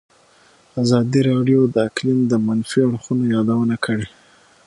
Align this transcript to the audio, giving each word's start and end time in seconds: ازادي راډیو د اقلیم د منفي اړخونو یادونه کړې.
ازادي 0.83 1.19
راډیو 1.29 1.61
د 1.73 1.75
اقلیم 1.87 2.19
د 2.27 2.33
منفي 2.45 2.79
اړخونو 2.87 3.23
یادونه 3.35 3.75
کړې. 3.85 4.07